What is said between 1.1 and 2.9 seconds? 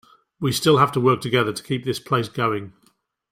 together to keep this place going.